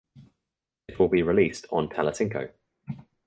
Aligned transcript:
It 0.87 0.97
will 0.97 1.09
be 1.09 1.21
released 1.21 1.67
on 1.71 1.87
Telecinco. 1.87 2.49